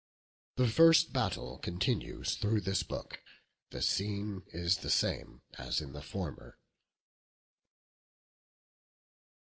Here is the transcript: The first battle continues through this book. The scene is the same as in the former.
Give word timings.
The 0.55 0.67
first 0.67 1.13
battle 1.13 1.59
continues 1.59 2.33
through 2.33 2.61
this 2.61 2.81
book. 2.81 3.21
The 3.69 3.83
scene 3.83 4.41
is 4.47 4.77
the 4.79 4.89
same 4.89 5.43
as 5.59 5.79
in 5.79 5.93
the 5.93 6.01
former. 6.01 6.57